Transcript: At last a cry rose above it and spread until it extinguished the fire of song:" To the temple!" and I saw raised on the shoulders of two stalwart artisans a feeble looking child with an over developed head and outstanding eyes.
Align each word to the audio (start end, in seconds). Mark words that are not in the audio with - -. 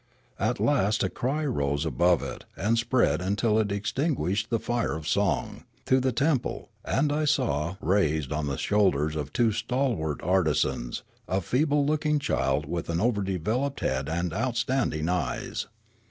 At 0.39 0.59
last 0.59 1.03
a 1.03 1.11
cry 1.11 1.45
rose 1.45 1.85
above 1.85 2.23
it 2.23 2.45
and 2.57 2.75
spread 2.75 3.21
until 3.21 3.59
it 3.59 3.71
extinguished 3.71 4.49
the 4.49 4.57
fire 4.57 4.95
of 4.95 5.07
song:" 5.07 5.63
To 5.85 5.99
the 5.99 6.11
temple!" 6.11 6.71
and 6.83 7.11
I 7.13 7.25
saw 7.25 7.75
raised 7.79 8.31
on 8.31 8.47
the 8.47 8.57
shoulders 8.57 9.15
of 9.15 9.31
two 9.31 9.51
stalwart 9.51 10.19
artisans 10.23 11.03
a 11.27 11.39
feeble 11.39 11.85
looking 11.85 12.17
child 12.17 12.65
with 12.65 12.89
an 12.89 12.99
over 12.99 13.21
developed 13.21 13.81
head 13.81 14.09
and 14.09 14.33
outstanding 14.33 15.07
eyes. 15.07 15.67